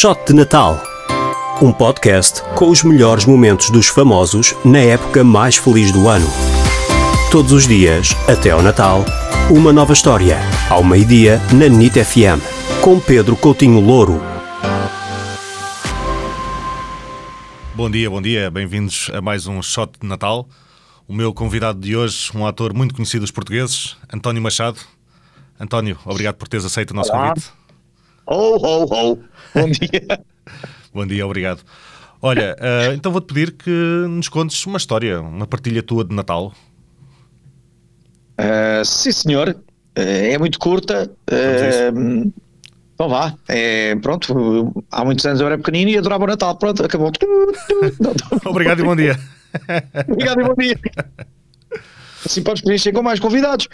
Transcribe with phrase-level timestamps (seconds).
[0.00, 0.82] Shot de Natal.
[1.60, 6.26] Um podcast com os melhores momentos dos famosos na época mais feliz do ano.
[7.30, 9.04] Todos os dias, até ao Natal,
[9.50, 10.38] uma nova história.
[10.70, 12.40] Ao meio-dia, na NIT FM.
[12.80, 14.22] Com Pedro Coutinho Louro.
[17.74, 18.50] Bom dia, bom dia.
[18.50, 20.48] Bem-vindos a mais um Shot de Natal.
[21.06, 24.80] O meu convidado de hoje, um ator muito conhecido dos portugueses, António Machado.
[25.60, 27.34] António, obrigado por teres aceito o nosso Olá.
[27.34, 27.59] convite.
[28.30, 29.18] Ho, ho, ho.
[29.54, 30.24] Bom dia.
[30.94, 31.62] Bom dia, obrigado.
[32.22, 36.52] Olha, eh, então vou-te pedir que nos contes uma história, uma partilha tua de Natal.
[38.38, 39.48] Uh, sim, senhor.
[39.48, 41.10] Uh, é muito curta.
[41.28, 42.32] Uh,
[42.94, 43.34] então vá.
[43.48, 44.84] É, pronto.
[44.92, 46.56] Há muitos anos eu era pequenino e adorava o Natal.
[46.56, 47.10] Pronto, acabou.
[48.46, 49.18] Obrigado e bom dia.
[50.08, 50.78] Obrigado e bom dia.
[52.24, 53.66] Assim podes preencher com mais convidados.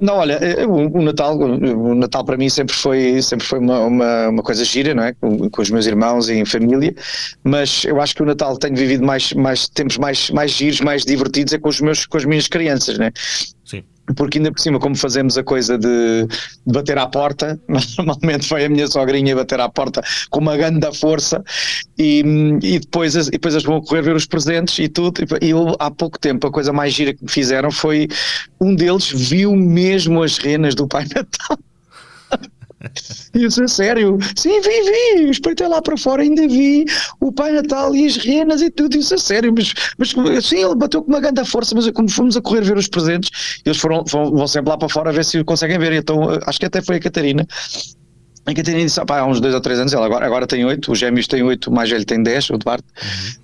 [0.00, 3.80] Não, olha, eh, o, o Natal, o Natal para mim sempre foi, sempre foi uma,
[3.80, 5.12] uma, uma coisa gira, não é?
[5.14, 6.94] Com, com os meus irmãos e em família,
[7.42, 11.04] mas eu acho que o Natal tenho vivido mais, mais tempos mais, mais giros, mais
[11.04, 13.10] divertidos é com, os meus, com as minhas crianças, né?
[13.64, 13.82] Sim.
[14.14, 16.26] Porque ainda por cima, como fazemos a coisa de,
[16.64, 17.60] bater à porta,
[17.98, 21.42] normalmente vai a minha sogrinha bater à porta com uma grande força
[21.98, 22.22] e,
[22.62, 25.22] e, depois, as- e depois eles vão correr ver os presentes e tudo.
[25.42, 28.06] E eu, há pouco tempo, a coisa mais gira que me fizeram foi
[28.60, 31.58] um deles viu mesmo as renas do Pai Natal.
[33.34, 34.18] Disse, "A sério?
[34.36, 36.84] Sim, vi, vi, espreitei lá para fora, ainda vi
[37.20, 40.74] o Pai Natal e as renas e tudo, isso a sério, mas, mas sim, ele
[40.74, 44.04] bateu com uma grande força, mas como fomos a correr ver os presentes, eles foram,
[44.04, 46.80] vão, sempre lá para fora a ver se conseguem ver, então eh, acho que até
[46.82, 47.46] foi a Catarina.
[48.46, 50.92] A Catarina disse, pá, há uns dois ou três anos, ela agora, agora tem oito,
[50.92, 52.84] os gêmeos têm oito, o mais velho tem dez, o Duarte.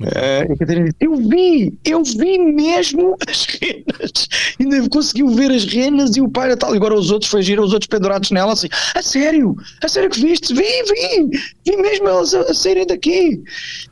[0.01, 4.29] E a Catarina disse, eu vi, eu vi mesmo as renas,
[4.61, 7.73] ainda conseguiu ver as renas e o Pai Natal, e agora os outros, foi os
[7.73, 10.55] outros pendurados nela, assim, a sério, a sério que viste?
[10.55, 13.43] Vi, vi, vi mesmo elas a, a saírem daqui.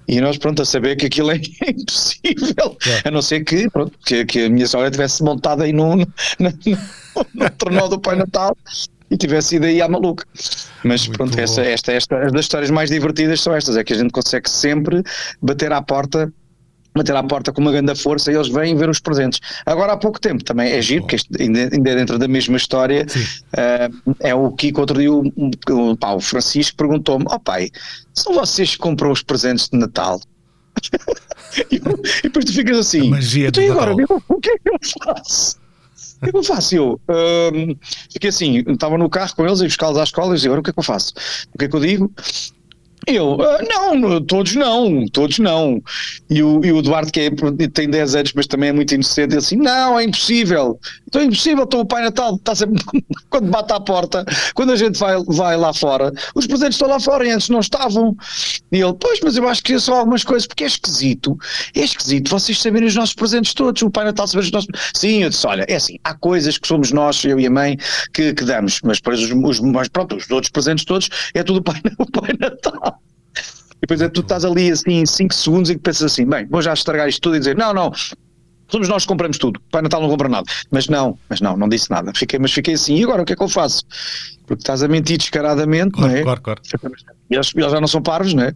[0.07, 4.25] E nós, pronto, a saber que aquilo é impossível, a não ser que, pronto, que,
[4.25, 6.05] que a minha sogra tivesse montado aí no, no,
[6.39, 8.57] no, no tornó do Pai Natal
[9.11, 10.25] e tivesse ido aí à maluca.
[10.85, 11.43] Mas Muito pronto, bom.
[11.43, 15.03] esta, esta, as das histórias mais divertidas são estas, é que a gente consegue sempre
[15.43, 16.33] bater à porta
[16.95, 19.41] bater à porta com uma grande força e eles vêm ver os presentes.
[19.65, 23.07] Agora há pouco tempo também é giro, porque ainda, ainda é dentro da mesma história,
[23.57, 23.89] eh,
[24.21, 25.23] é o Kiko outro dia, o,
[25.71, 27.71] o, pá, o Francisco perguntou-me, ó pai,
[28.13, 30.21] são vocês que compram os presentes de Natal?
[31.71, 33.11] e, e depois tu ficas assim,
[33.61, 33.95] e agora,
[34.29, 35.61] o que é que eu faço?
[36.21, 36.75] O que é que eu faço?
[36.75, 37.75] Eu hum,
[38.13, 40.69] fiquei assim, estava no carro com eles e buscá-los à escola e agora o que
[40.69, 41.15] é que eu faço?
[41.55, 42.13] O que é que eu digo?
[43.07, 45.83] Eu, "Ah, não, todos não, todos não.
[46.29, 47.31] E o, e o Duarte, que é,
[47.73, 50.79] tem 10 anos, mas também é muito inocente, assim: não, é impossível.
[51.07, 52.83] Então é impossível, então o Pai Natal está sempre,
[53.31, 54.25] quando bate à porta,
[54.55, 57.61] quando a gente vai, vai lá fora, os presentes estão lá fora e antes não
[57.61, 58.17] estavam.
[58.71, 61.37] E ele, pois, mas eu acho que é só algumas coisas, porque é esquisito,
[61.75, 64.69] é esquisito vocês saberem os nossos presentes todos, o Pai Natal saber os nossos.
[64.95, 67.77] Sim, eu disse: olha, é assim, há coisas que somos nós, eu e a mãe,
[68.13, 71.59] que, que damos, mas depois os, os, mas pronto, os outros presentes todos é tudo
[71.59, 72.90] o Pai, o pai Natal.
[73.81, 76.61] E depois é tu estás ali assim em 5 segundos e pensas assim, bem, vou
[76.61, 77.91] já estragar isto tudo e dizer, não, não,
[78.69, 80.45] somos nós que compramos tudo, Pai Natal não compra nada.
[80.71, 82.13] Mas não, mas não, não disse nada.
[82.15, 83.83] Fiquei, mas fiquei assim, e agora o que é que eu faço?
[84.47, 86.23] Porque estás a mentir descaradamente, Claro, não é?
[86.23, 86.61] claro, claro.
[87.31, 88.55] E eles, eles já não são parvos, não é?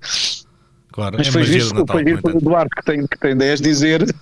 [0.92, 1.16] claro.
[1.18, 1.96] Mas é foi visto, Natal.
[1.96, 2.40] foi visto o.
[2.40, 4.14] Duarte que tem, que tem 10 dizer,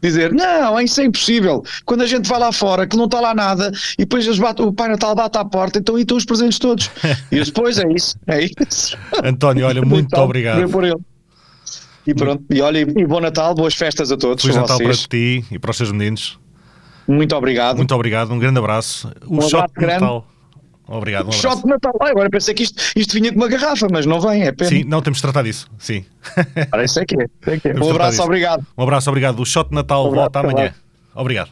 [0.00, 1.62] dizer, não, isso é impossível.
[1.84, 4.88] Quando a gente vai lá fora, que não está lá nada, e depois o Pai
[4.88, 6.90] Natal bate à porta, então e estão os presentes todos.
[7.30, 8.96] E depois é isso, é isso.
[9.24, 10.68] António, olha, muito Então, obrigado.
[10.70, 10.96] por ele.
[12.06, 14.42] E pronto, e olha, e bom Natal, boas festas a todos.
[14.42, 15.06] Feliz Natal para vocês.
[15.06, 16.38] ti e para os seus meninos.
[17.08, 17.76] Muito obrigado.
[17.78, 19.10] Muito obrigado, um grande abraço.
[19.26, 20.00] O Um abraço de grande.
[20.00, 20.26] Natal.
[20.86, 21.92] Obrigado, um Shot de Natal.
[22.00, 24.68] Ah, agora pensei que isto, isto vinha com uma garrafa, mas não vem, é pena.
[24.68, 25.66] Sim, não, temos de tratar disso.
[25.78, 26.04] Sim.
[26.70, 27.26] Parece é que é.
[27.46, 27.72] é que é.
[27.72, 28.22] Um de abraço, disso.
[28.22, 28.66] obrigado.
[28.76, 29.40] Um abraço, obrigado.
[29.40, 30.74] O shot de Natal Um abraço, volta amanhã.
[31.14, 31.50] Obrigado.